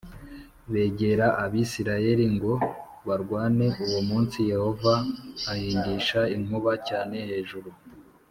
[0.71, 2.53] begera Abisirayeli ngo
[3.07, 4.93] barwane Uwo munsi Yehova
[5.51, 7.69] ahindisha inkuba cyane hejuru